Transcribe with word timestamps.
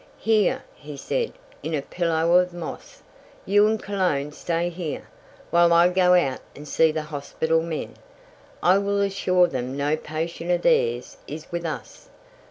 "Here," 0.17 0.63
he 0.73 0.97
said, 0.97 1.31
"is 1.61 1.73
a 1.77 1.83
pillow 1.83 2.39
of 2.39 2.55
moss. 2.55 3.03
You 3.45 3.67
and 3.67 3.79
Cologne 3.79 4.31
stay 4.31 4.69
here, 4.69 5.03
while 5.51 5.71
I 5.71 5.89
go 5.89 6.15
out 6.15 6.39
and 6.55 6.67
see 6.67 6.91
the 6.91 7.03
hospital 7.03 7.61
men. 7.61 7.93
I 8.63 8.79
will 8.79 8.99
assure 9.01 9.45
them 9.45 9.77
no 9.77 9.95
patient 9.95 10.49
of 10.49 10.63
theirs 10.63 11.17
is 11.27 11.45
with 11.51 11.65
us." 11.67 12.09